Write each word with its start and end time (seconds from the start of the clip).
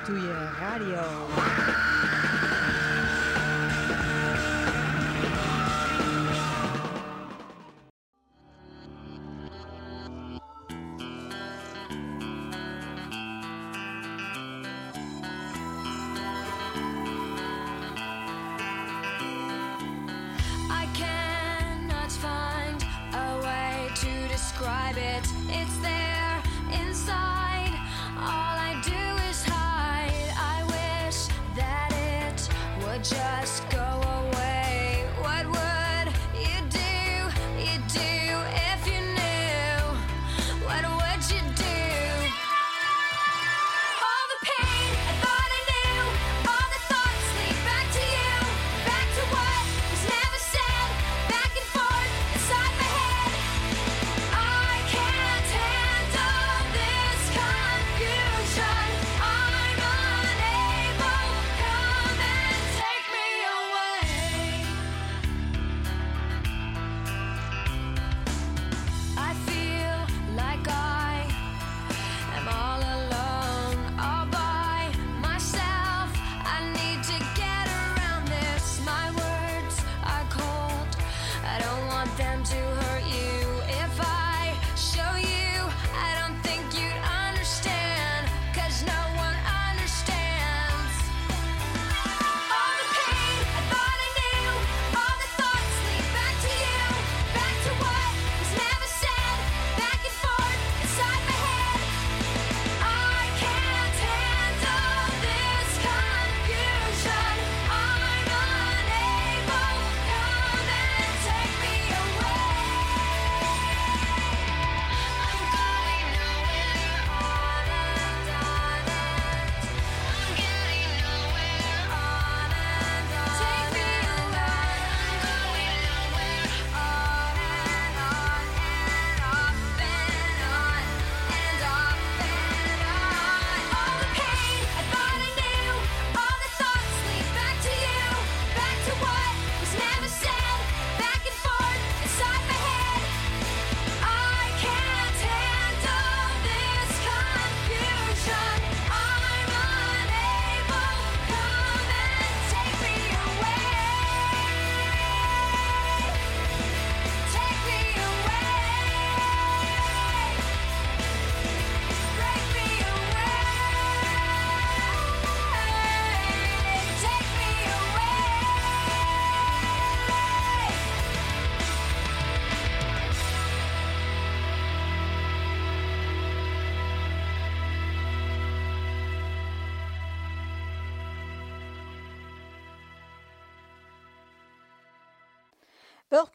Ratatouille 0.00 0.32
Radio. 0.58 2.29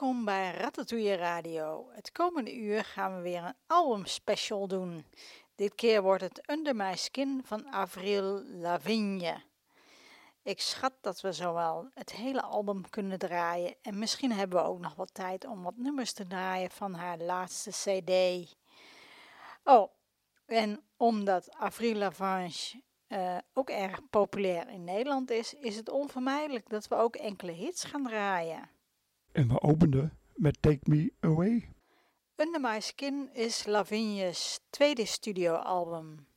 Welkom 0.06 0.26
bij 0.26 0.52
Ratatouille 0.52 1.16
Radio. 1.16 1.90
Het 1.92 2.12
komende 2.12 2.56
uur 2.56 2.84
gaan 2.84 3.16
we 3.16 3.22
weer 3.22 3.44
een 3.44 3.56
albumspecial 3.68 4.68
doen. 4.68 5.06
Dit 5.56 5.76
keer 5.76 6.02
wordt 6.02 6.22
het 6.22 6.50
Under 6.50 6.76
My 6.76 6.96
Skin 6.96 7.42
van 7.46 7.68
Avril 7.68 8.44
Lavigne. 8.44 9.42
Ik 10.44 10.62
schat 10.62 10.94
dat 11.02 11.22
we 11.22 11.32
zowel 11.32 11.90
het 11.94 12.12
hele 12.12 12.42
album 12.42 12.90
kunnen 12.90 13.20
draaien 13.20 13.76
en 13.82 14.00
misschien 14.00 14.32
hebben 14.32 14.64
we 14.64 14.70
ook 14.70 14.80
nog 14.80 14.96
wat 14.96 15.14
tijd 15.14 15.46
om 15.46 15.64
wat 15.64 15.78
nummers 15.78 16.14
te 16.14 16.28
draaien 16.28 16.72
van 16.72 16.94
haar 16.94 17.18
laatste 17.18 17.72
CD. 17.72 18.12
Oh, 19.64 19.92
en 20.46 20.84
omdat 20.98 21.54
Avril 21.54 21.96
Lavigne 21.96 22.82
eh, 23.08 23.38
ook 23.54 23.70
erg 23.70 24.10
populair 24.10 24.70
in 24.70 24.84
Nederland 24.84 25.32
is, 25.32 25.54
is 25.54 25.76
het 25.76 25.90
onvermijdelijk 25.90 26.70
dat 26.70 26.88
we 26.88 26.96
ook 26.96 27.16
enkele 27.16 27.52
hits 27.52 27.84
gaan 27.84 28.04
draaien. 28.04 28.75
En 29.36 29.48
we 29.48 29.62
openden 29.62 30.18
met 30.34 30.62
Take 30.62 30.80
Me 30.84 31.14
Away. 31.20 31.70
Under 32.36 32.62
My 32.62 32.80
Skin 32.80 33.30
is 33.34 33.66
Lavigne's 33.66 34.60
tweede 34.70 35.06
studioalbum. 35.06 36.28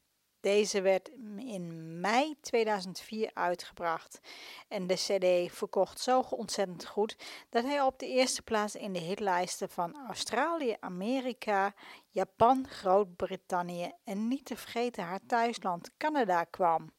Deze 0.41 0.81
werd 0.81 1.11
in 1.37 2.01
mei 2.01 2.37
2004 2.41 3.31
uitgebracht 3.35 4.21
en 4.69 4.87
de 4.87 4.95
CD 4.95 5.57
verkocht 5.57 6.01
zo 6.01 6.21
ontzettend 6.21 6.87
goed 6.87 7.17
dat 7.49 7.65
hij 7.65 7.83
op 7.83 7.99
de 7.99 8.07
eerste 8.07 8.43
plaats 8.43 8.75
in 8.75 8.93
de 8.93 8.99
hitlijsten 8.99 9.69
van 9.69 10.07
Australië, 10.07 10.77
Amerika, 10.81 11.75
Japan, 12.09 12.67
Groot-Brittannië 12.69 13.93
en 14.05 14.29
niet 14.29 14.45
te 14.45 14.57
vergeten 14.57 15.05
haar 15.05 15.27
thuisland 15.27 15.91
Canada 15.97 16.45
kwam. 16.45 16.93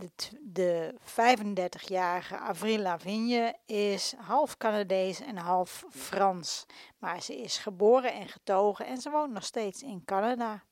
De, 0.00 0.10
t- 0.16 0.30
de 0.40 0.94
35-jarige 1.00 2.38
Avril 2.38 2.78
Lavigne 2.78 3.56
is 3.66 4.14
half 4.18 4.56
Canadees 4.56 5.20
en 5.20 5.36
half 5.36 5.84
Frans, 5.90 6.66
maar 6.98 7.22
ze 7.22 7.40
is 7.40 7.58
geboren 7.58 8.12
en 8.12 8.28
getogen 8.28 8.86
en 8.86 9.00
ze 9.00 9.10
woont 9.10 9.32
nog 9.32 9.44
steeds 9.44 9.82
in 9.82 10.04
Canada. 10.04 10.62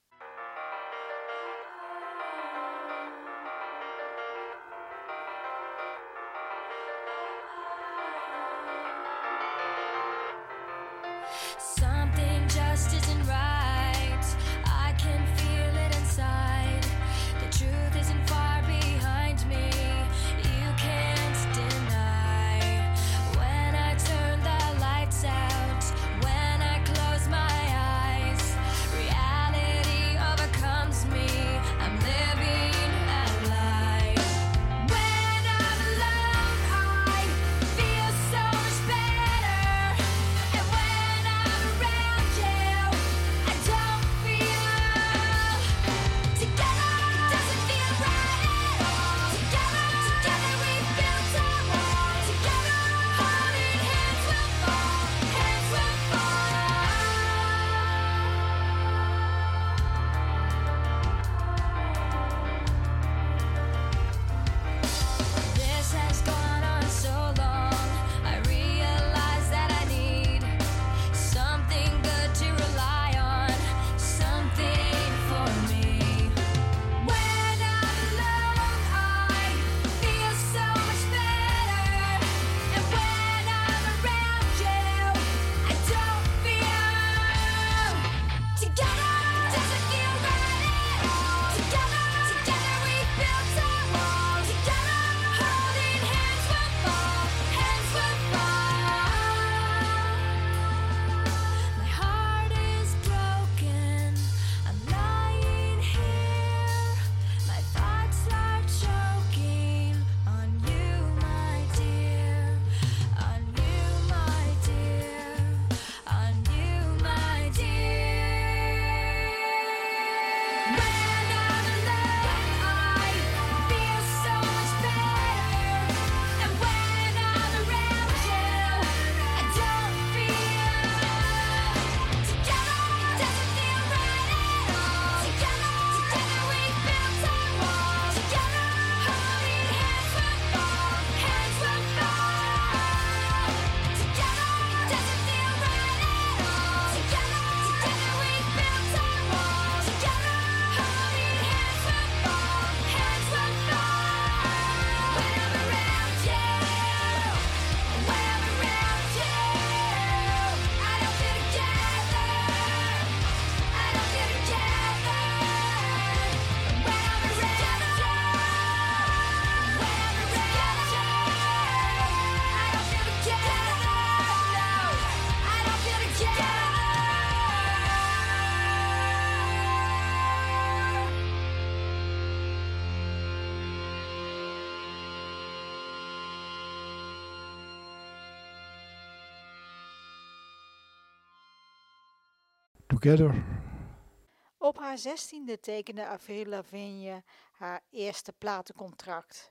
Op 194.59 194.79
haar 194.79 194.99
zestiende 194.99 195.61
tekende 195.61 196.07
Avril 196.07 196.45
Lavigne 196.45 197.23
haar 197.53 197.83
eerste 197.91 198.33
platencontract. 198.33 199.51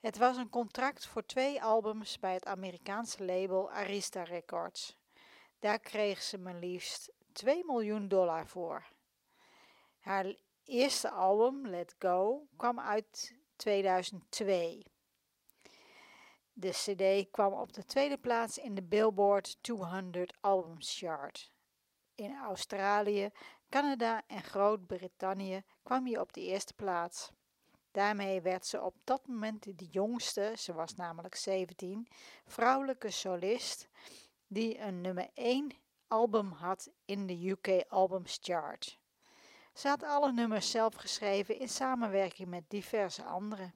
Het 0.00 0.18
was 0.18 0.36
een 0.36 0.48
contract 0.48 1.06
voor 1.06 1.26
twee 1.26 1.62
albums 1.62 2.18
bij 2.18 2.34
het 2.34 2.46
Amerikaanse 2.46 3.24
label 3.24 3.70
Arista 3.70 4.22
Records. 4.22 4.96
Daar 5.58 5.78
kreeg 5.78 6.22
ze 6.22 6.38
maar 6.38 6.54
liefst 6.54 7.12
2 7.32 7.64
miljoen 7.64 8.08
dollar 8.08 8.46
voor. 8.46 8.86
Haar 9.98 10.34
eerste 10.64 11.10
album, 11.10 11.66
Let 11.66 11.94
Go, 11.98 12.46
kwam 12.56 12.80
uit 12.80 13.36
2002. 13.56 14.82
De 16.52 16.70
CD 16.70 17.30
kwam 17.30 17.52
op 17.52 17.72
de 17.72 17.84
tweede 17.84 18.18
plaats 18.18 18.58
in 18.58 18.74
de 18.74 18.82
Billboard 18.82 19.62
200 19.62 20.36
Albums 20.40 20.98
Chart. 20.98 21.56
In 22.18 22.36
Australië, 22.36 23.30
Canada 23.68 24.22
en 24.26 24.42
Groot-Brittannië 24.42 25.62
kwam 25.82 26.06
hij 26.06 26.18
op 26.18 26.32
de 26.32 26.40
eerste 26.40 26.74
plaats. 26.74 27.30
Daarmee 27.90 28.40
werd 28.40 28.66
ze 28.66 28.82
op 28.82 28.94
dat 29.04 29.26
moment 29.26 29.78
de 29.78 29.86
jongste, 29.90 30.52
ze 30.56 30.72
was 30.72 30.94
namelijk 30.94 31.34
17, 31.34 32.08
vrouwelijke 32.46 33.10
solist 33.10 33.88
die 34.46 34.78
een 34.78 35.00
nummer 35.00 35.28
1 35.34 35.72
album 36.08 36.50
had 36.50 36.90
in 37.04 37.26
de 37.26 37.48
UK 37.48 37.84
Albums 37.88 38.38
Chart. 38.42 38.98
Ze 39.72 39.88
had 39.88 40.02
alle 40.02 40.32
nummers 40.32 40.70
zelf 40.70 40.94
geschreven 40.94 41.58
in 41.58 41.68
samenwerking 41.68 42.48
met 42.48 42.70
diverse 42.70 43.24
anderen. 43.24 43.74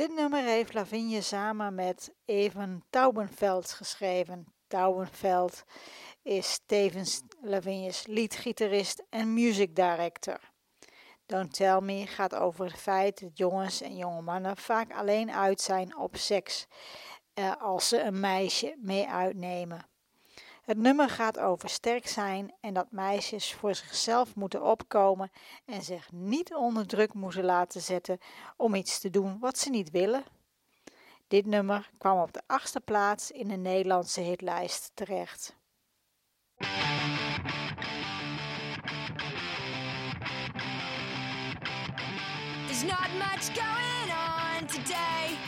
Dit 0.00 0.14
nummer 0.14 0.42
heeft 0.42 0.74
Lavigne 0.74 1.20
samen 1.20 1.74
met 1.74 2.12
Even 2.24 2.84
Taubenveld 2.90 3.72
geschreven. 3.72 4.46
Taubenveld 4.66 5.64
is 6.22 6.60
tevens 6.66 7.22
Lavigne's 7.40 8.06
liedgitarist 8.06 9.02
en 9.10 9.34
music 9.34 9.76
director. 9.76 10.40
Don't 11.26 11.54
Tell 11.54 11.80
Me 11.80 12.06
gaat 12.06 12.34
over 12.34 12.64
het 12.64 12.80
feit 12.80 13.20
dat 13.20 13.38
jongens 13.38 13.80
en 13.80 13.96
jonge 13.96 14.22
mannen 14.22 14.56
vaak 14.56 14.92
alleen 14.92 15.30
uit 15.32 15.60
zijn 15.60 15.96
op 15.96 16.16
seks 16.16 16.66
eh, 17.34 17.52
als 17.56 17.88
ze 17.88 18.00
een 18.00 18.20
meisje 18.20 18.76
mee 18.78 19.08
uitnemen. 19.08 19.89
Het 20.70 20.78
nummer 20.78 21.08
gaat 21.08 21.38
over 21.38 21.68
sterk 21.68 22.08
zijn 22.08 22.54
en 22.60 22.74
dat 22.74 22.86
meisjes 22.90 23.54
voor 23.54 23.74
zichzelf 23.74 24.34
moeten 24.34 24.62
opkomen 24.62 25.30
en 25.64 25.82
zich 25.82 26.12
niet 26.12 26.54
onder 26.54 26.86
druk 26.86 27.14
moeten 27.14 27.44
laten 27.44 27.80
zetten 27.80 28.18
om 28.56 28.74
iets 28.74 29.00
te 29.00 29.10
doen 29.10 29.38
wat 29.40 29.58
ze 29.58 29.70
niet 29.70 29.90
willen. 29.90 30.24
Dit 31.28 31.46
nummer 31.46 31.90
kwam 31.98 32.20
op 32.20 32.32
de 32.32 32.42
achtste 32.46 32.80
plaats 32.80 33.30
in 33.30 33.48
de 33.48 33.56
Nederlandse 33.56 34.20
hitlijst 34.20 34.90
terecht. 34.94 35.56
There's 42.66 42.82
not 42.82 43.08
much 43.18 43.54
going 43.54 44.10
on 44.10 44.66
today. 44.66 45.38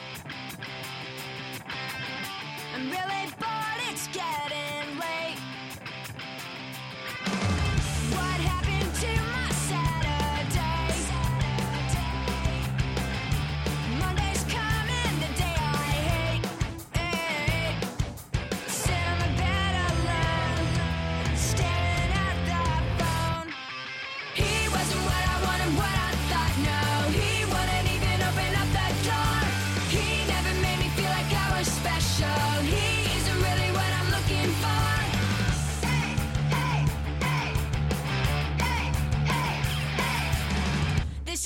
I'm 2.75 2.91
really 2.91 3.22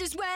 is 0.07 0.15
where 0.15 0.36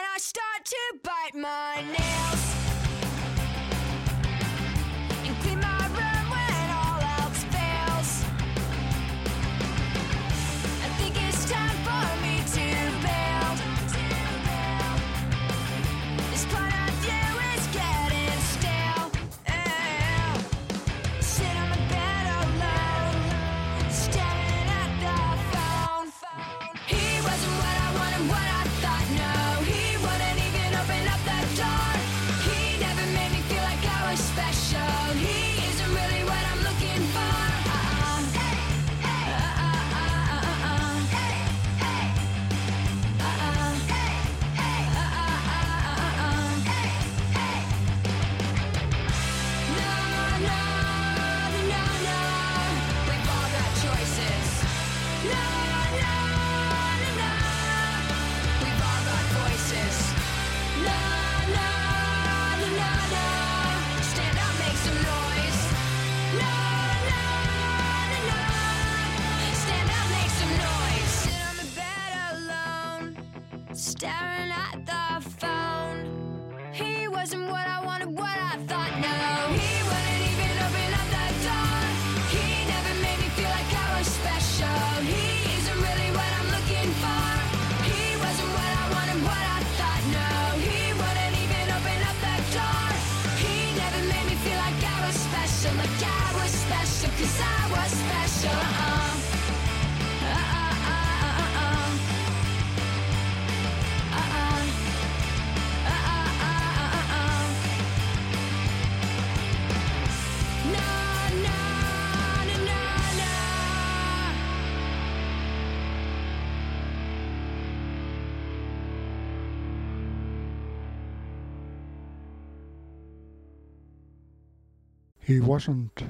Wasn't. 125.39 126.01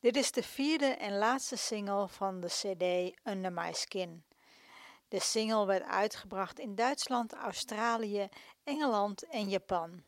Dit 0.00 0.16
is 0.16 0.32
de 0.32 0.42
vierde 0.42 0.86
en 0.86 1.18
laatste 1.18 1.56
single 1.56 2.08
van 2.08 2.40
de 2.40 2.46
CD 2.46 3.16
Under 3.28 3.52
My 3.52 3.72
Skin. 3.72 4.24
De 5.08 5.20
single 5.20 5.66
werd 5.66 5.84
uitgebracht 5.84 6.58
in 6.58 6.74
Duitsland, 6.74 7.32
Australië, 7.32 8.28
Engeland 8.64 9.26
en 9.28 9.48
Japan. 9.48 10.02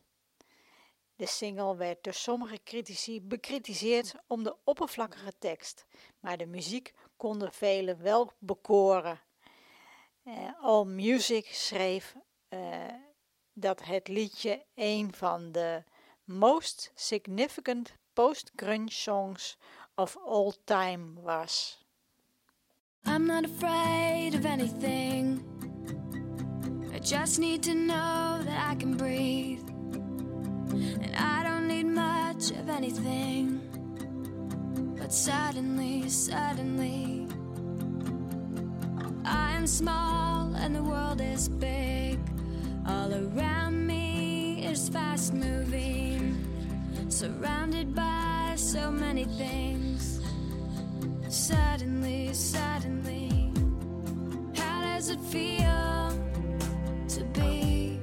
De 1.15 1.25
single 1.25 1.75
werd 1.75 2.03
door 2.03 2.13
sommige 2.13 2.63
critici 2.63 3.21
bekritiseerd 3.21 4.13
om 4.27 4.43
de 4.43 4.55
oppervlakkige 4.63 5.33
tekst, 5.39 5.85
maar 6.19 6.37
de 6.37 6.45
muziek 6.45 6.93
konden 7.15 7.53
velen 7.53 8.01
wel 8.01 8.31
bekoren. 8.39 9.21
Uh, 10.23 10.49
All 10.61 10.85
Music 10.85 11.45
schreef 11.45 12.15
eh, 12.47 12.93
dat 13.53 13.83
het 13.83 14.07
liedje 14.07 14.65
een 14.75 15.13
van 15.13 15.51
de 15.51 15.83
most 16.27 16.89
significant 16.95 17.93
post-grunge 18.15 18.91
songs 18.91 19.55
of 19.97 20.17
all 20.25 20.51
time 20.65 21.17
was. 21.23 21.77
I'm 23.05 23.25
not 23.25 23.45
afraid 23.45 24.35
of 24.35 24.45
anything. 24.45 25.41
I 26.93 26.99
just 26.99 27.39
need 27.39 27.63
to 27.63 27.73
know 27.73 28.41
that 28.43 28.69
I 28.69 28.75
can 28.75 28.97
breathe. 28.97 29.63
And 29.69 31.15
I 31.15 31.43
don't 31.43 31.67
need 31.69 31.85
much 31.85 32.51
of 32.51 32.67
anything. 32.69 33.61
But 34.99 35.13
suddenly, 35.13 36.09
suddenly, 36.09 37.27
I 39.23 39.53
am 39.53 39.65
small 39.65 40.53
and 40.55 40.75
the 40.75 40.83
world 40.83 41.21
is 41.21 41.47
big. 41.47 42.19
All 42.85 43.13
around 43.13 43.87
me 43.87 44.65
is 44.65 44.89
fast 44.89 45.33
moving 45.33 46.06
surrounded 47.09 47.95
by 47.95 48.53
so 48.55 48.91
many 48.91 49.25
things. 49.25 50.19
Suddenly, 51.29 52.33
suddenly, 52.33 53.51
how 54.55 54.81
does 54.81 55.09
it 55.09 55.19
feel 55.21 56.11
to 57.09 57.23
be 57.33 57.99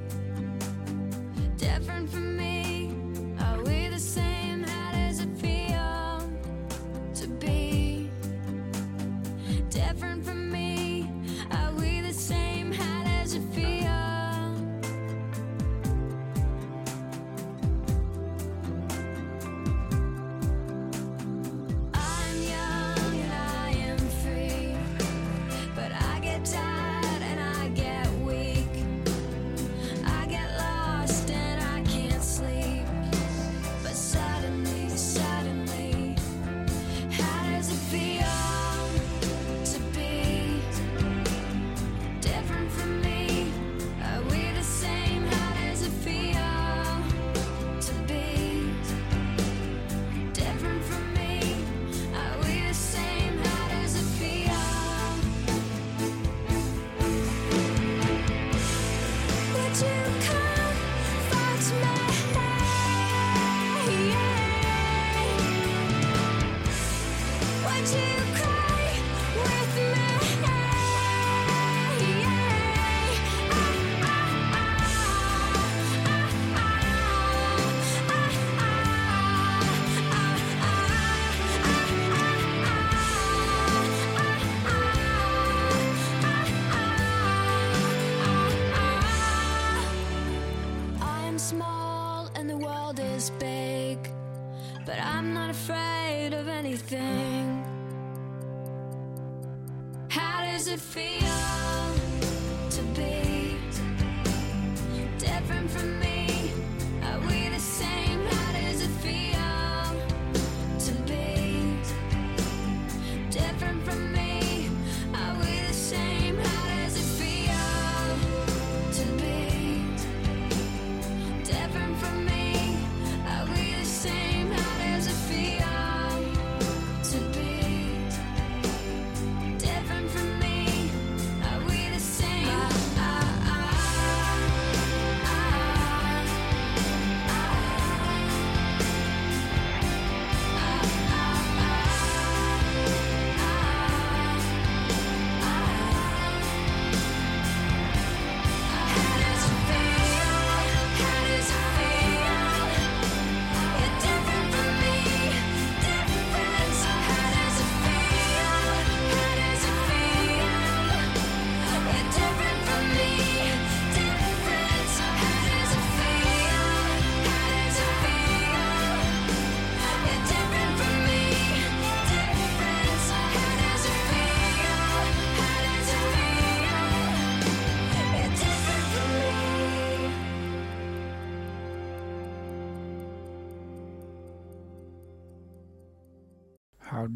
different 1.57 2.11
from 2.11 2.37
me? 2.37 2.44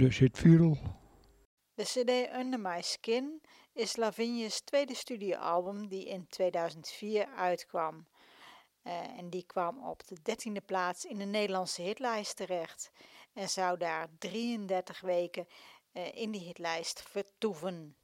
It 0.01 0.37
feel? 0.37 0.79
De 1.75 1.85
CD 1.85 2.29
Under 2.33 2.61
My 2.61 2.81
Skin 2.83 3.41
is 3.73 3.97
Lavinia's 3.97 4.61
tweede 4.61 4.95
studioalbum 4.95 5.89
die 5.89 6.05
in 6.05 6.27
2004 6.29 7.27
uitkwam. 7.27 8.07
Eh, 8.83 9.19
en 9.19 9.31
die 9.31 9.45
kwam 9.47 9.89
op 9.89 10.07
de 10.07 10.17
13e 10.23 10.65
plaats 10.65 11.05
in 11.05 11.19
de 11.19 11.25
Nederlandse 11.25 11.83
hitlijst 11.83 12.37
terecht. 12.37 12.91
En 13.33 13.49
zou 13.49 13.79
daar 13.79 14.09
33 14.19 15.01
weken 15.01 15.47
eh, 15.93 16.15
in 16.15 16.31
die 16.31 16.41
hitlijst 16.41 17.03
vertoeven. 17.03 17.97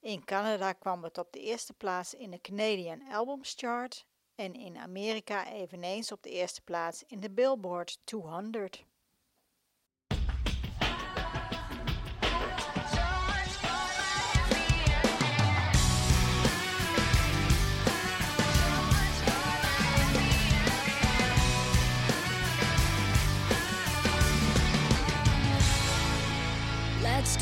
In 0.00 0.24
Canada 0.24 0.72
kwam 0.72 1.04
het 1.04 1.18
op 1.18 1.32
de 1.32 1.40
eerste 1.40 1.72
plaats 1.72 2.14
in 2.14 2.30
de 2.30 2.40
Canadian 2.40 3.02
Albums 3.10 3.52
Chart. 3.56 4.06
En 4.34 4.54
in 4.54 4.78
Amerika 4.78 5.52
eveneens 5.52 6.12
op 6.12 6.22
de 6.22 6.30
eerste 6.30 6.62
plaats 6.62 7.02
in 7.02 7.20
de 7.20 7.30
Billboard 7.30 7.98
200. 8.04 8.84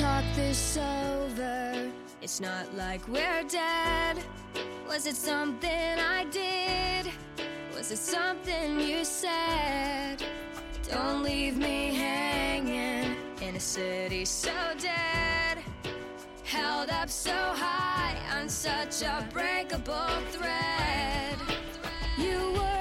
Talk 0.05 0.25
this 0.37 0.77
over. 0.77 1.91
It's 2.21 2.39
not 2.39 2.67
like 2.75 3.03
we're 3.09 3.45
dead. 3.49 4.19
Was 4.87 5.07
it 5.07 5.17
something 5.17 5.99
I 6.19 6.27
did? 6.31 7.11
Was 7.75 7.91
it 7.91 8.03
something 8.17 8.81
you 8.81 9.03
said? 9.03 10.23
Don't 10.91 11.23
leave 11.23 11.57
me 11.57 11.95
hanging 11.95 13.17
in 13.41 13.57
a 13.57 13.61
city 13.61 14.27
so 14.27 14.53
dead. 14.79 15.57
Held 16.45 16.91
up 16.91 17.09
so 17.09 17.39
high 17.65 18.19
on 18.37 18.51
such 18.51 19.01
a 19.01 19.27
breakable 19.33 20.17
thread. 20.35 21.39
You 22.19 22.53
were 22.59 22.74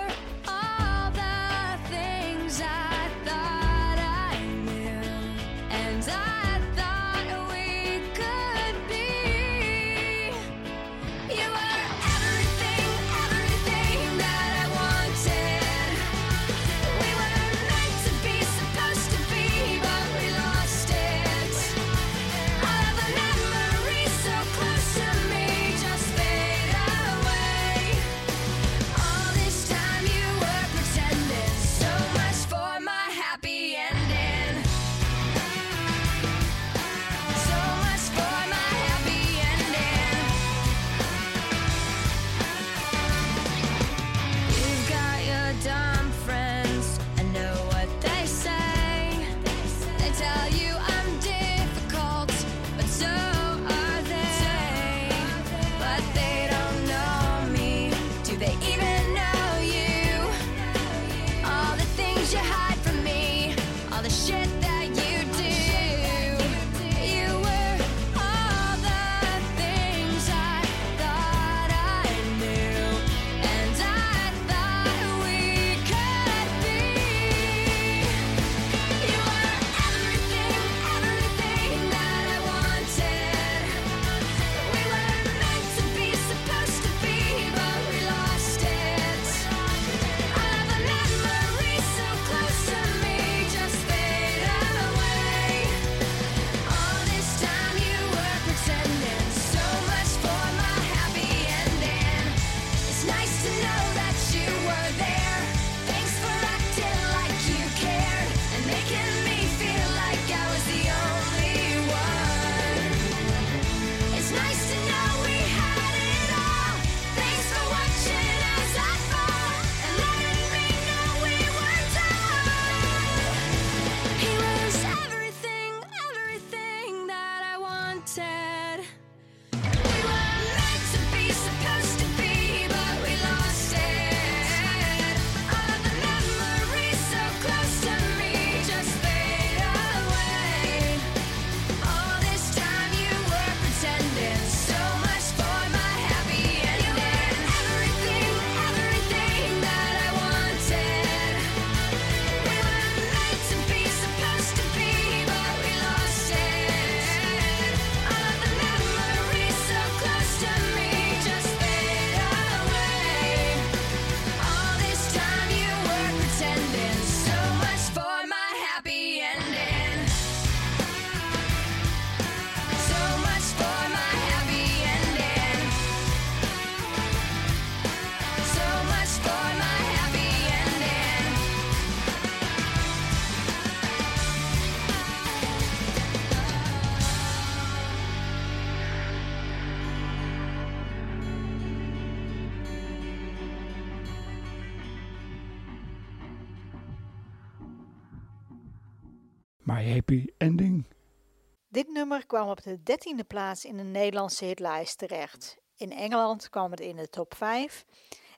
kwam 202.34 202.50
op 202.50 202.64
de 202.64 202.84
dertiende 202.84 203.24
plaats 203.24 203.66
in 203.66 203.78
de 203.78 203.84
Nederlandse 203.84 204.46
hitlijst 204.46 204.98
terecht. 204.98 205.58
In 205.76 205.92
Engeland 205.92 206.50
kwam 206.50 206.72
het 206.72 206.80
in 206.80 206.96
de 206.96 207.10
top 207.10 207.36
5 207.36 207.86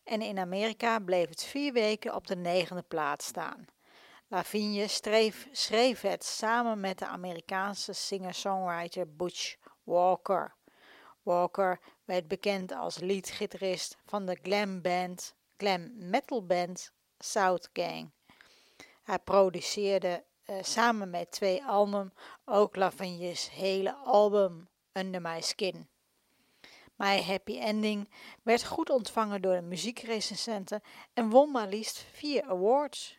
en 0.04 0.22
in 0.22 0.40
Amerika 0.40 1.00
bleef 1.00 1.30
het 1.30 1.44
vier 1.44 1.74
weken 1.74 2.16
op 2.16 2.28
de 2.28 2.36
negende 2.36 2.82
plaats 2.82 3.26
staan. 3.26 3.66
Lavigne 4.28 4.88
streef, 4.88 5.48
schreef 5.52 6.02
het 6.02 6.24
samen 6.24 6.80
met 6.80 7.00
de 7.00 7.06
Amerikaanse 7.06 7.94
singer-songwriter 7.94 9.16
Butch 9.16 9.56
Walker. 9.84 10.56
Walker 11.24 11.80
werd 12.06 12.28
bekend 12.28 12.72
als 12.72 12.98
leadgitarist 12.98 13.98
van 14.06 14.26
de 14.26 14.38
glam, 14.42 14.82
band, 14.82 15.36
glam 15.58 15.92
metal 15.96 16.46
band 16.46 16.92
South 17.18 17.70
Gang. 17.74 18.12
Hij 19.04 19.20
produceerde 19.20 20.24
eh, 20.46 20.56
samen 20.62 21.10
met 21.10 21.32
twee 21.32 21.64
album 21.64 22.14
ook 22.46 22.76
Lavenjes 22.76 23.50
hele 23.52 23.94
album 23.94 24.68
Under 24.94 25.22
My 25.22 25.42
Skin. 25.42 25.88
My 26.96 27.22
Happy 27.22 27.58
Ending 27.60 28.10
werd 28.44 28.64
goed 28.64 28.90
ontvangen 28.90 29.42
door 29.42 29.56
de 29.56 29.62
muziekrecensenten 29.62 30.82
en 31.14 31.30
won 31.30 31.52
maar 31.52 31.68
liefst 31.68 31.98
vier 31.98 32.44
awards. 32.44 33.18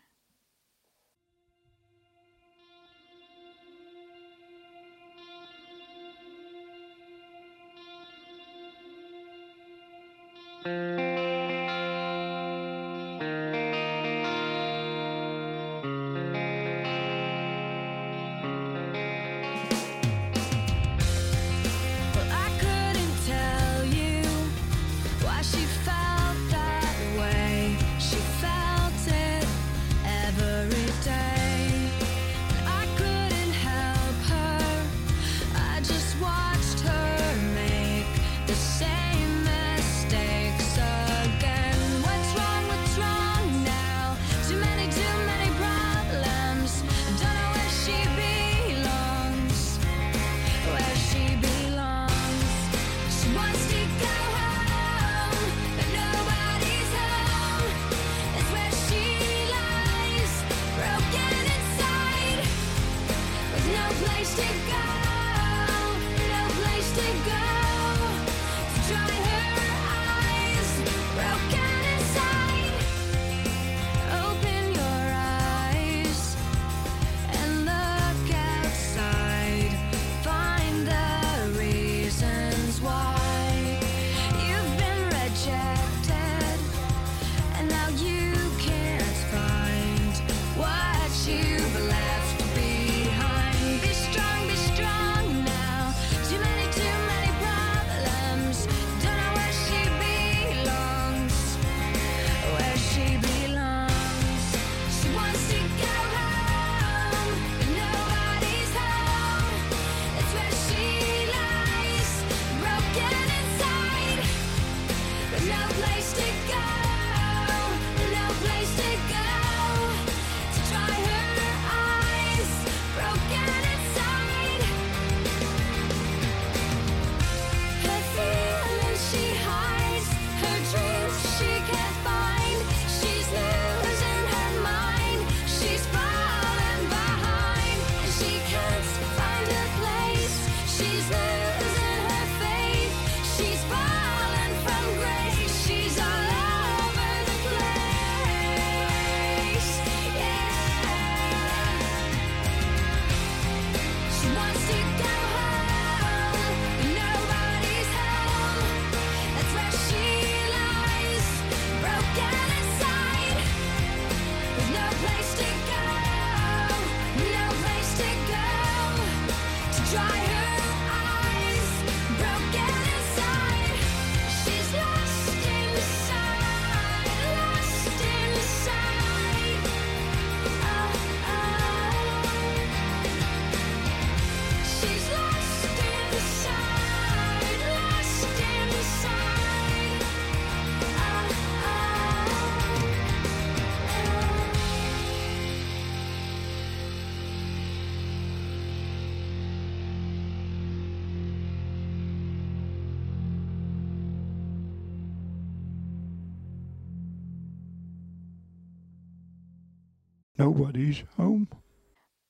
Nobody's 210.36 211.04
Home. 211.14 211.46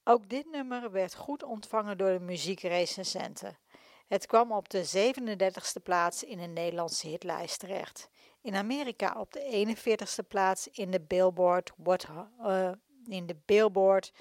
Ook 0.05 0.29
dit 0.29 0.51
nummer 0.51 0.91
werd 0.91 1.15
goed 1.15 1.43
ontvangen 1.43 1.99
door 1.99 2.13
de 2.13 2.25
muziekrecensenten. 2.25 3.59
Het 4.07 4.27
kwam 4.27 4.53
op 4.53 4.69
de 4.69 4.87
37e 4.87 5.83
plaats 5.83 6.25
in 6.25 6.39
de 6.39 6.47
Nederlandse 6.47 7.09
hitlijst 7.09 7.59
terecht. 7.59 8.11
In 8.41 8.55
Amerika 8.55 9.21
op 9.21 9.33
de 9.33 9.75
41e 9.77 10.27
plaats 10.29 10.69
in 10.69 10.91
de 10.91 11.01
Billboard, 11.01 11.73
what, 11.77 12.07
eh, 12.39 12.73
in 13.05 13.27
de 13.27 13.37
Billboard 13.45 14.13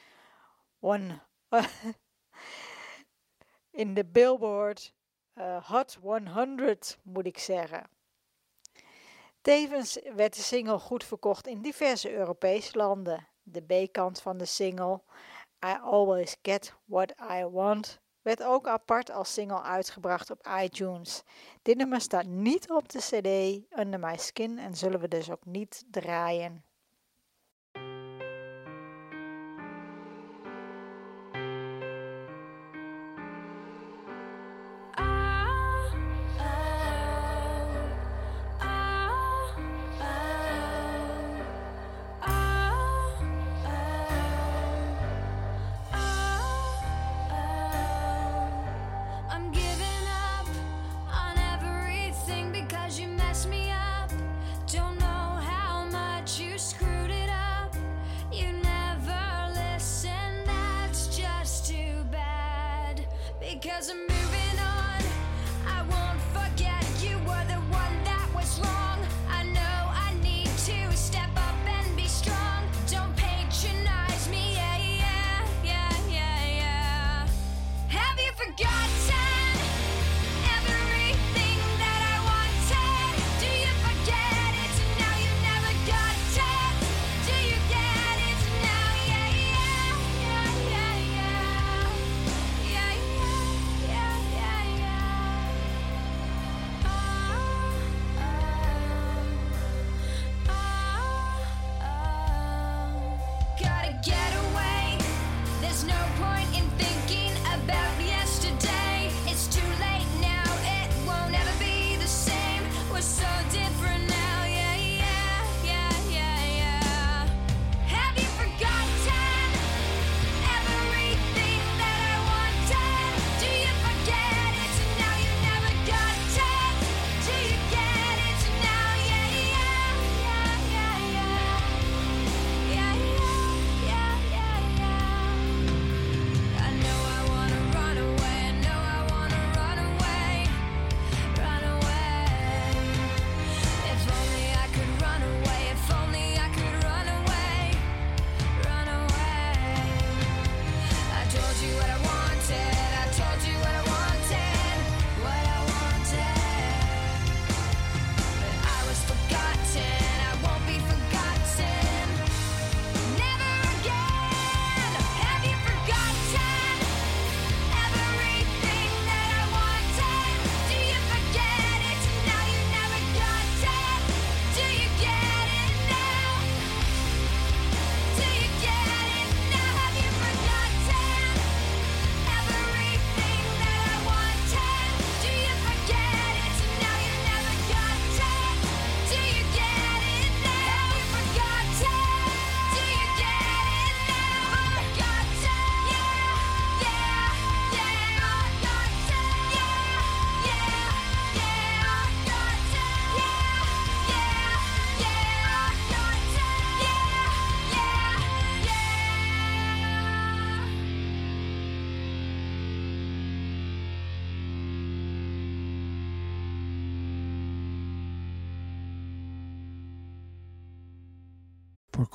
one, 0.80 1.21
eh, 1.50 1.65
in 3.82 3.93
de 3.93 4.06
Billboard 4.06 4.93
eh, 5.34 5.69
Hot 5.69 5.98
100 6.02 7.00
moet 7.04 7.26
ik 7.26 7.38
zeggen. 7.38 7.89
Tevens 9.41 10.00
werd 10.15 10.36
de 10.36 10.41
single 10.41 10.80
goed 10.80 11.04
verkocht 11.04 11.48
in 11.48 11.62
diverse 11.62 12.12
Europese 12.12 12.78
landen 12.78 13.28
de 13.46 13.62
B-kant 13.62 14.22
van 14.22 14.38
de 14.38 14.46
single 14.46 15.02
I 15.66 15.78
Always 15.82 16.38
Get 16.42 16.74
What 16.86 17.14
I 17.32 17.44
Want 17.44 18.00
werd 18.22 18.44
ook 18.44 18.68
apart 18.68 19.12
als 19.12 19.34
single 19.34 19.62
uitgebracht 19.62 20.32
op 20.32 20.48
iTunes. 20.62 21.24
Dit 21.62 21.78
nummer 21.78 22.02
staat 22.02 22.26
niet 22.26 22.70
op 22.70 22.90
de 22.90 23.00
CD 23.00 23.80
Under 23.80 24.00
My 24.00 24.18
Skin 24.18 24.58
en 24.58 24.76
zullen 24.76 25.00
we 25.00 25.08
dus 25.08 25.32
ook 25.32 25.46
niet 25.46 25.86
draaien. 25.92 26.64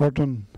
korten. 0.00 0.48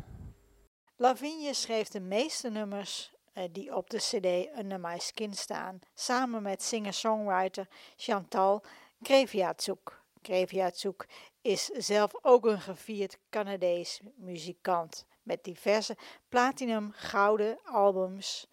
Lavigne 0.97 1.55
schreef 1.55 1.89
de 1.89 2.01
meeste 2.01 2.51
nummers 2.51 3.13
eh, 3.33 3.45
die 3.53 3.77
op 3.77 3.91
de 3.91 3.99
CD 3.99 4.59
Under 4.59 4.81
My 4.81 4.99
Skin 4.99 5.35
staan, 5.35 5.81
samen 5.95 6.43
met 6.43 6.63
singer-songwriter 6.63 7.69
Chantal 7.97 8.65
Kreviatsuk. 9.03 10.03
Kreviatsuk 10.21 11.09
is 11.41 11.65
zelf 11.65 12.11
ook 12.21 12.47
een 12.47 12.61
gevierd 12.61 13.19
Canadees 13.31 14.01
muzikant 14.17 15.07
met 15.23 15.45
diverse 15.45 15.97
platinum 16.29 16.93
gouden 16.93 17.59
albums 17.65 18.47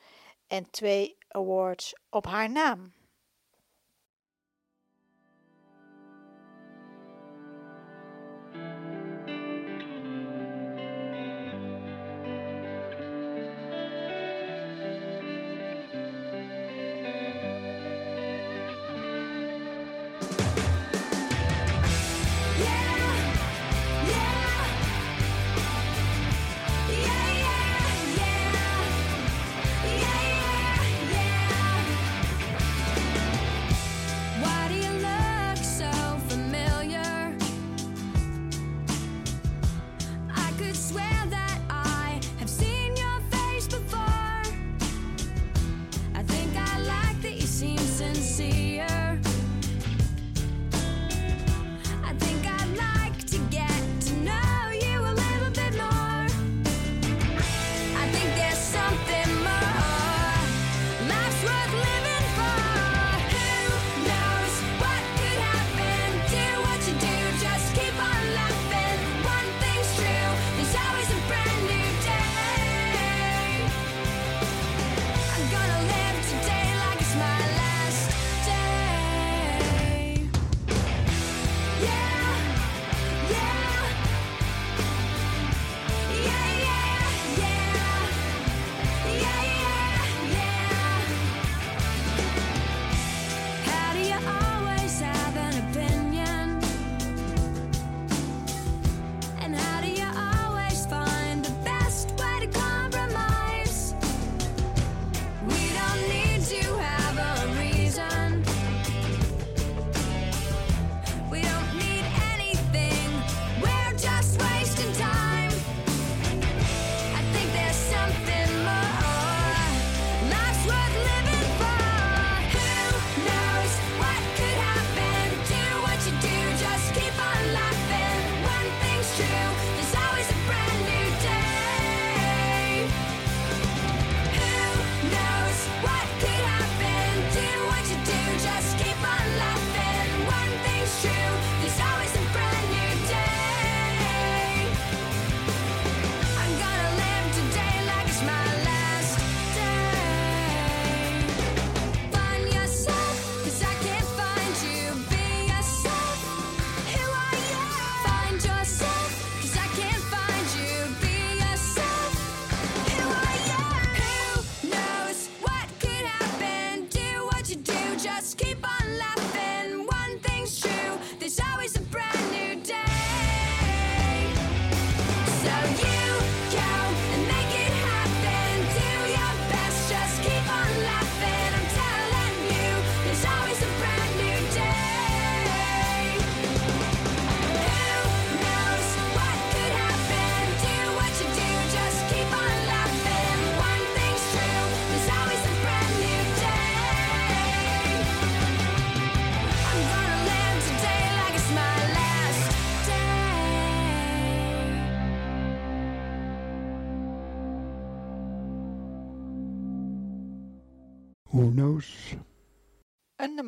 en 0.47 0.69
twee 0.69 1.17
awards 1.28 1.95
op 2.10 2.25
haar 2.25 2.52
naam. 2.52 2.93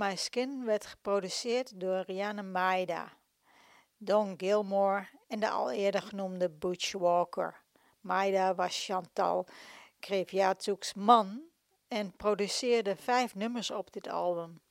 My 0.02 0.16
Skin 0.16 0.66
werd 0.66 0.86
geproduceerd 0.86 1.80
door 1.80 2.02
Rihanna 2.02 2.42
Maida, 2.42 3.18
Don 3.98 4.34
Gilmore 4.38 5.08
en 5.28 5.40
de 5.40 5.50
al 5.50 5.72
eerder 5.72 6.02
genoemde 6.02 6.50
Butch 6.50 6.92
Walker. 6.92 7.62
Maida 8.00 8.56
was 8.56 8.86
Chantal 8.86 9.48
Kreviazuk's 10.00 10.94
man 10.94 11.42
en 11.88 12.16
produceerde 12.16 12.96
vijf 12.96 13.36
nummers 13.36 13.72
op 13.72 13.92
dit 13.92 14.08
album. 14.08 14.62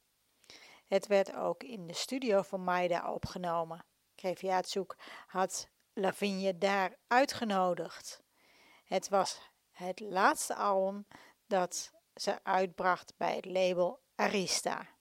Het 0.86 1.06
werd 1.06 1.34
ook 1.34 1.62
in 1.62 1.86
de 1.86 1.94
studio 1.94 2.42
van 2.42 2.64
Maida 2.64 3.12
opgenomen. 3.12 3.84
Kreviatsuk 4.14 4.96
had 5.26 5.68
Lavigne 5.92 6.58
daar 6.58 6.96
uitgenodigd. 7.06 8.22
Het 8.84 9.08
was 9.08 9.40
het 9.70 10.00
laatste 10.00 10.54
album 10.54 11.06
dat 11.46 11.90
ze 12.14 12.44
uitbracht 12.44 13.12
bij 13.16 13.34
het 13.34 13.44
label 13.44 14.00
Arista. 14.14 14.98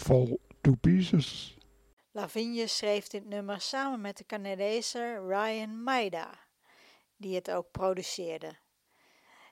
Fall 0.00 0.38
to 0.60 0.74
Pieces. 0.80 1.56
Lavigne 2.12 2.66
schreef 2.66 3.08
dit 3.08 3.24
nummer 3.24 3.60
samen 3.60 4.00
met 4.00 4.16
de 4.16 4.26
Canadezer 4.26 5.26
Ryan 5.26 5.82
Maida, 5.82 6.38
die 7.16 7.34
het 7.34 7.50
ook 7.50 7.70
produceerde. 7.70 8.58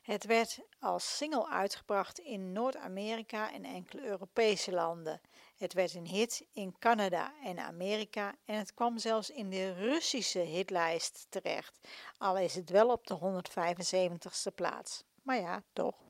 Het 0.02 0.24
werd 0.24 0.60
als 0.80 1.16
single 1.16 1.48
uitgebracht 1.48 2.18
in 2.18 2.52
Noord-Amerika 2.52 3.52
en 3.52 3.64
enkele 3.64 4.02
Europese 4.02 4.72
landen. 4.72 5.20
Het 5.56 5.72
werd 5.72 5.94
een 5.94 6.06
hit 6.06 6.46
in 6.52 6.78
Canada 6.78 7.32
en 7.44 7.58
Amerika 7.58 8.34
en 8.44 8.58
het 8.58 8.74
kwam 8.74 8.98
zelfs 8.98 9.30
in 9.30 9.50
de 9.50 9.72
Russische 9.72 10.38
hitlijst 10.38 11.26
terecht, 11.28 11.88
al 12.18 12.38
is 12.38 12.54
het 12.54 12.70
wel 12.70 12.88
op 12.88 13.06
de 13.06 13.18
175ste 13.18 14.54
plaats. 14.54 15.04
Maar 15.22 15.40
ja, 15.40 15.62
toch. 15.72 16.07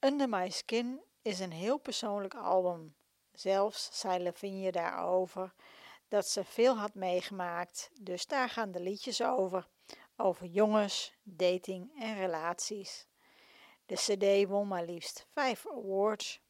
Under 0.00 0.28
My 0.28 0.50
Skin 0.50 1.02
is 1.22 1.40
een 1.40 1.52
heel 1.52 1.78
persoonlijk 1.78 2.34
album. 2.34 2.94
Zelfs 3.32 4.00
zei 4.00 4.22
Lavinia 4.22 4.70
daarover 4.70 5.54
dat 6.08 6.28
ze 6.28 6.44
veel 6.44 6.76
had 6.76 6.94
meegemaakt, 6.94 7.90
dus 8.00 8.26
daar 8.26 8.48
gaan 8.48 8.72
de 8.72 8.80
liedjes 8.80 9.22
over. 9.22 9.68
Over 10.16 10.46
jongens, 10.46 11.14
dating 11.22 12.00
en 12.00 12.14
relaties. 12.14 13.06
De 13.86 13.94
CD 13.94 14.48
won 14.48 14.68
maar 14.68 14.84
liefst 14.84 15.26
vijf 15.32 15.66
awards 15.66 16.40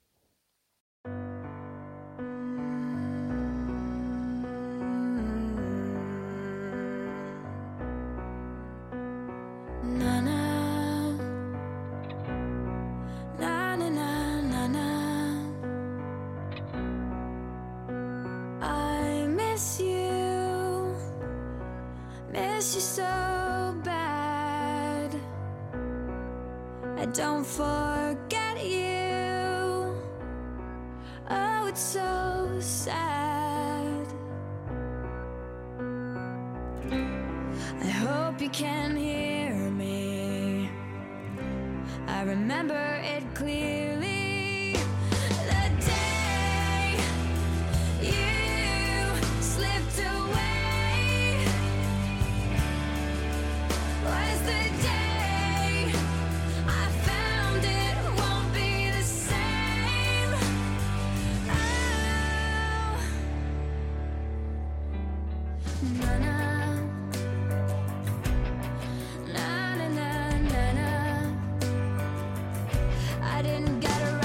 I 73.36 73.42
didn't 73.42 73.80
get 73.80 74.00
around. 74.00 74.15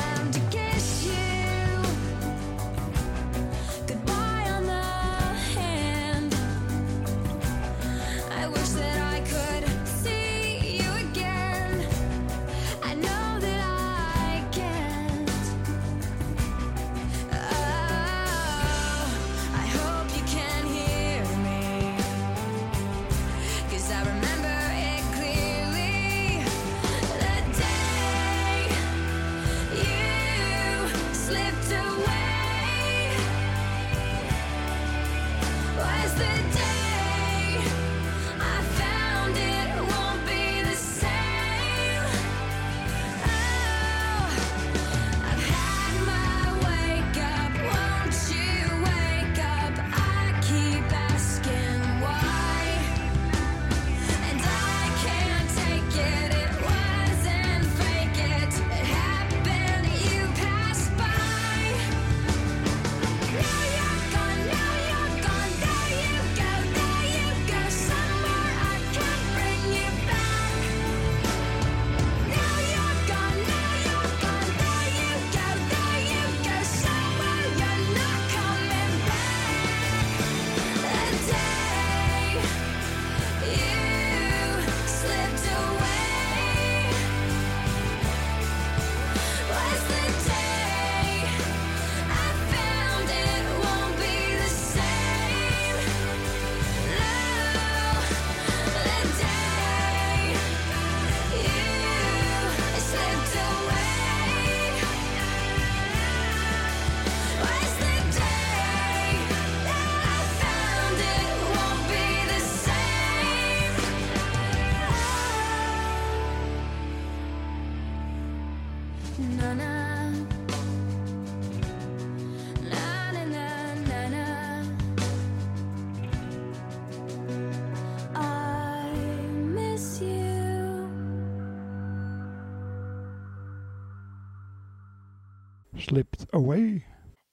Oh, 136.32 136.56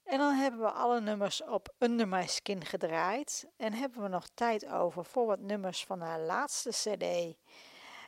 en 0.09 0.17
dan 0.17 0.33
hebben 0.33 0.59
we 0.59 0.71
alle 0.71 1.01
nummers 1.01 1.43
op 1.43 1.73
Under 1.77 2.07
My 2.07 2.27
Skin 2.27 2.65
gedraaid. 2.65 3.47
En 3.57 3.73
hebben 3.73 4.01
we 4.01 4.07
nog 4.07 4.27
tijd 4.33 4.67
over 4.67 5.05
voor 5.05 5.25
wat 5.25 5.39
nummers 5.39 5.83
van 5.83 6.01
haar 6.01 6.19
laatste 6.19 6.69
CD. 6.69 7.37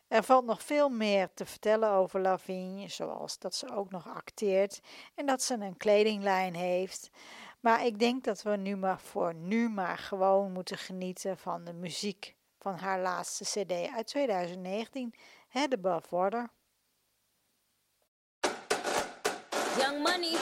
Er 0.08 0.24
valt 0.24 0.46
nog 0.46 0.64
veel 0.64 0.89
meer 0.89 1.30
te 1.34 1.46
vertellen 1.46 1.89
over 1.89 2.22
Lavigne, 2.22 2.88
zoals 2.88 3.38
dat 3.39 3.56
ze 3.56 3.76
ook 3.76 3.92
nog 3.92 4.08
acteert 4.08 4.80
en 5.16 5.26
dat 5.26 5.42
ze 5.42 5.54
een 5.54 5.78
kledinglijn 5.78 6.56
heeft. 6.56 7.10
Maar 7.60 7.86
ik 7.86 8.00
denk 8.00 8.24
dat 8.24 8.42
we 8.42 8.56
nu 8.58 8.76
maar 8.76 9.00
voor 9.00 9.34
nu 9.34 9.70
maar 9.70 9.98
gewoon 9.98 10.52
moeten 10.52 10.78
genieten 10.78 11.38
van 11.38 11.64
de 11.64 11.74
muziek 11.74 12.36
van 12.60 12.76
haar 12.76 13.00
laatste 13.00 13.44
CD 13.44 13.89
uit 13.96 14.08
2019, 14.08 15.14
Head 15.48 15.74
Above 15.74 16.16
Water. 16.16 16.50
Young 19.80 20.03
money. 20.03 20.36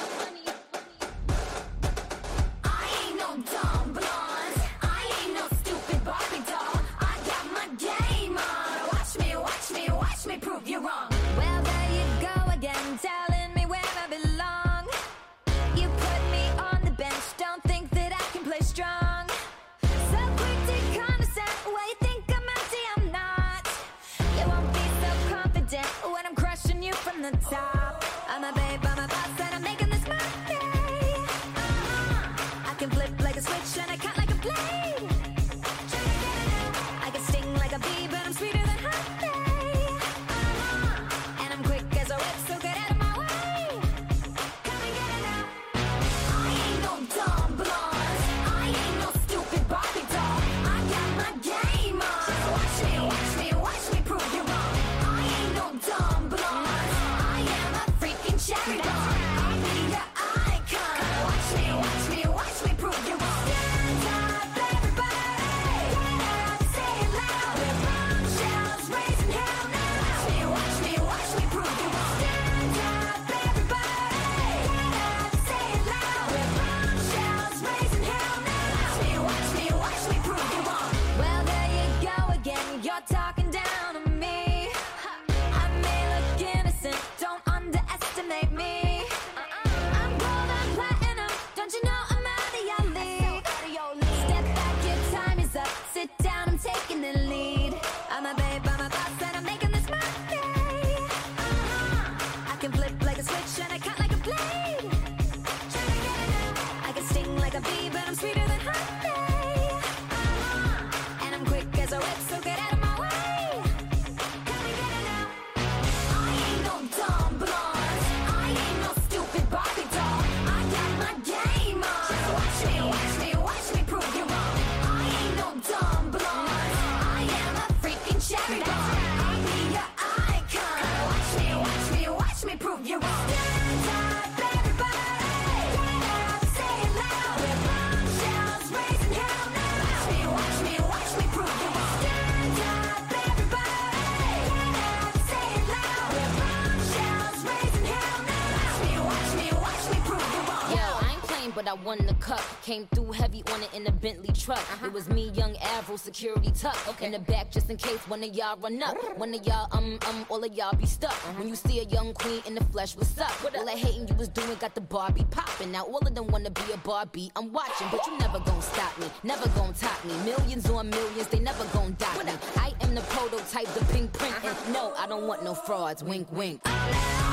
I 151.70 151.74
won 151.74 152.03
the 152.07 152.15
cup. 152.15 152.41
Came 152.63 152.88
through 152.95 153.11
heavy 153.11 153.43
on 153.53 153.61
it 153.61 153.72
in 153.76 153.86
a 153.86 153.91
Bentley 153.91 154.34
truck. 154.34 154.57
Uh-huh. 154.57 154.88
It 154.88 154.91
was 154.91 155.07
me, 155.07 155.30
young 155.36 155.55
Avril, 155.57 155.99
security 155.99 156.51
tuck. 156.51 156.76
Okay. 156.89 157.05
In 157.05 157.11
the 157.11 157.20
back, 157.20 157.51
just 157.51 157.70
in 157.70 157.78
case 157.78 157.99
one 158.07 158.24
of 158.24 158.34
y'all 158.34 158.57
run 158.57 158.82
up. 158.82 158.97
One 159.20 159.36
of 159.36 159.45
y'all, 159.45 159.67
um, 159.72 159.99
um, 160.07 160.26
all 160.30 160.43
of 160.43 160.51
y'all 160.51 160.76
be 160.76 160.88
stuck. 160.88 161.11
Uh-huh. 161.11 161.34
When 161.34 161.47
you 161.47 161.55
see 161.55 161.80
a 161.80 161.84
young 161.84 162.15
queen 162.15 162.41
in 162.47 162.55
the 162.55 162.63
flesh, 162.65 162.95
what's 162.95 163.15
up? 163.20 163.30
What 163.43 163.53
up? 163.53 163.59
All 163.59 163.65
that 163.67 163.78
hating 163.78 164.07
you 164.07 164.15
was 164.15 164.30
doing 164.30 164.49
got 164.59 164.74
the 164.74 164.82
Barbie 164.82 165.28
popping. 165.30 165.72
Now 165.72 165.84
all 165.84 165.99
of 165.99 166.15
them 166.15 166.26
wanna 166.30 166.49
be 166.49 166.72
a 166.74 166.78
Barbie. 166.78 167.32
I'm 167.36 167.53
watching, 167.53 167.86
but 167.91 168.03
you 168.07 168.17
never 168.17 168.39
gonna 168.39 168.63
stop 168.63 168.97
me. 168.99 169.05
Never 169.22 169.47
gonna 169.49 169.74
top 169.74 170.03
me. 170.05 170.13
Millions 170.26 170.67
on 170.72 170.89
millions, 170.89 171.28
they 171.28 171.38
never 171.38 171.65
gonna 171.65 171.91
die. 171.91 172.24
me. 172.24 172.32
I 172.55 172.74
am 172.82 172.95
the 172.95 173.01
prototype, 173.01 173.67
the 173.76 173.86
pink 173.93 174.11
print. 174.13 174.34
Uh-huh. 174.43 174.72
No, 174.72 174.93
I 174.97 175.05
don't 175.05 175.28
want 175.28 175.43
no 175.43 175.53
frauds. 175.53 176.03
Wink, 176.03 176.32
wink. 176.32 176.61
Oh, 176.65 177.28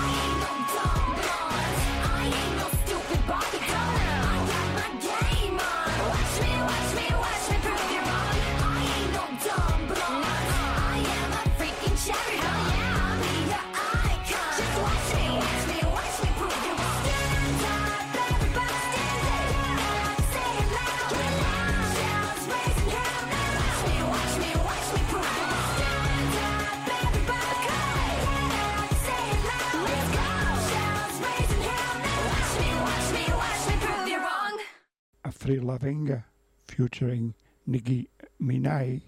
Featuring 36.64 37.34
Nicky 37.62 38.08
Minaj, 38.36 39.02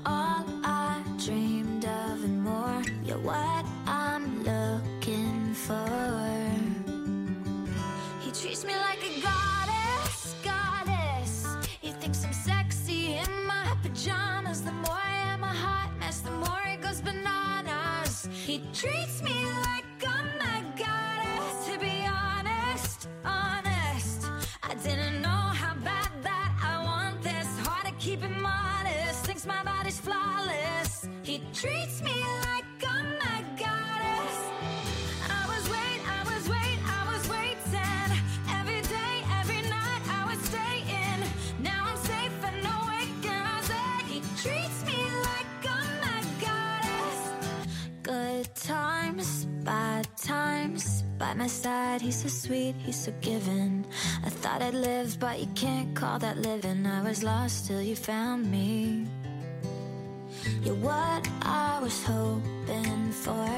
All 0.06 0.44
I 0.64 0.77
dreamed 1.28 1.84
of 1.84 2.24
and 2.24 2.42
more. 2.42 2.82
Yeah, 3.04 3.16
what? 3.16 3.57
By 51.28 51.34
my 51.34 51.46
side, 51.46 52.00
he's 52.00 52.22
so 52.22 52.28
sweet, 52.28 52.74
he's 52.78 52.96
so 52.96 53.12
giving. 53.20 53.84
I 54.24 54.30
thought 54.30 54.62
I'd 54.62 54.72
live, 54.72 55.20
but 55.20 55.38
you 55.38 55.46
can't 55.54 55.94
call 55.94 56.18
that 56.20 56.38
living. 56.38 56.86
I 56.86 57.02
was 57.02 57.22
lost 57.22 57.66
till 57.66 57.82
you 57.82 57.96
found 57.96 58.50
me. 58.50 59.06
You're 60.62 60.76
what 60.76 61.28
I 61.42 61.80
was 61.82 62.02
hoping 62.02 63.12
for, 63.12 63.50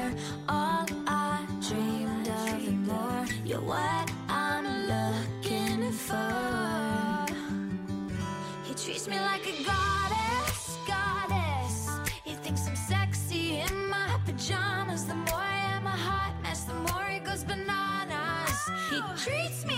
all 0.49 0.85
I 1.07 1.47
dreamed 1.65 2.27
of 2.27 2.67
and 2.67 2.85
more. 2.85 3.25
You're 3.45 3.61
what 3.61 4.11
I'm 4.27 4.67
looking 4.93 5.93
for. 5.93 7.25
He 8.65 8.73
treats 8.73 9.07
me 9.07 9.17
like 9.17 9.47
a 9.47 9.63
god. 9.63 10.00
treats 19.23 19.65
me 19.67 19.70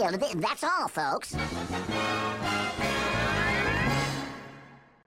you 0.00 0.06
that's 0.40 0.64
all, 0.64 0.88
folks. 0.88 1.36